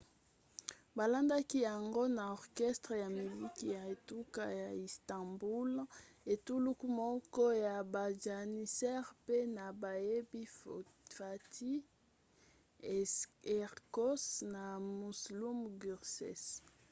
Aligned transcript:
balandaki 0.97 1.57
yango 1.69 2.01
na 2.17 2.23
orchestre 2.39 2.93
ya 3.03 3.07
miziki 3.17 3.65
ya 3.75 3.81
etuka 3.93 4.43
ya 4.61 4.69
istanbul 4.87 5.69
etuluku 6.33 6.85
moko 7.01 7.43
ya 7.65 7.75
bajanissaires 7.93 9.11
mpe 9.21 9.37
na 9.55 9.65
bayembi 9.81 10.43
fatih 11.15 11.79
erkoç 13.59 14.23
na 14.53 14.63
müslüm 14.99 15.57
gürses 15.81 16.43